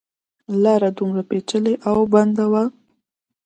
لاره 0.63 0.89
دومره 0.97 1.21
پېچلې 1.29 1.73
او 1.89 1.97
بنده 2.13 2.45
وه. 2.51 2.63